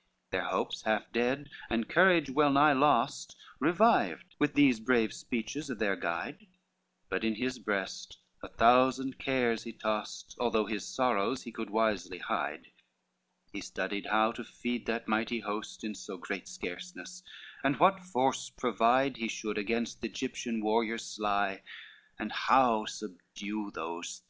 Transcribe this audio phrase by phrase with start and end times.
[0.00, 5.68] XCII Their hopes half dead and courage well nigh lost, Revived with these brave speeches
[5.68, 6.46] of their guide;
[7.10, 12.16] But in his breast a thousand cares he tost, Although his sorrows he could wisely
[12.16, 12.68] hide;
[13.52, 17.22] He studied how to feed that mighty host, In so great scarceness,
[17.62, 21.62] and what force provide He should against the Egyptian warriors sly,
[22.18, 24.22] And how subdue those